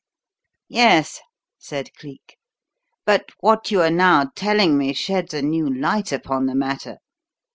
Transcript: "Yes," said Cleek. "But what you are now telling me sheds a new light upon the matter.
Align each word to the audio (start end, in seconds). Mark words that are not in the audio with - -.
"Yes," 0.67 1.21
said 1.59 1.93
Cleek. 1.93 2.37
"But 3.05 3.29
what 3.39 3.69
you 3.69 3.81
are 3.83 3.91
now 3.91 4.31
telling 4.33 4.75
me 4.75 4.93
sheds 4.93 5.31
a 5.31 5.43
new 5.43 5.71
light 5.71 6.11
upon 6.11 6.47
the 6.47 6.55
matter. 6.55 6.97